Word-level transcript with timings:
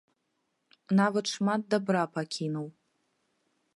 Нават 0.99 1.25
шмат 1.33 1.61
дабра 1.75 2.03
пакінуў. 2.17 2.67